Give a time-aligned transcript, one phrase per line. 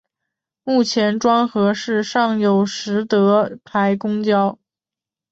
[0.63, 4.59] 目前庄河市尚有实德牌公交车。